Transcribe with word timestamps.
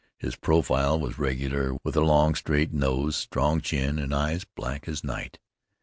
His 0.17 0.35
profile 0.35 0.99
was 0.99 1.19
regular, 1.19 1.77
with 1.83 1.95
a 1.95 2.01
long, 2.01 2.33
straight 2.33 2.73
nose, 2.73 3.15
strong 3.15 3.61
chin, 3.61 3.99
and 3.99 4.15
eyes 4.15 4.45
black 4.55 4.87
as 4.87 5.03
night. 5.03 5.37